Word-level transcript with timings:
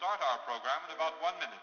start 0.00 0.16
our 0.32 0.40
program 0.48 0.80
in 0.88 0.96
about 0.96 1.12
one 1.20 1.36
minute. 1.36 1.60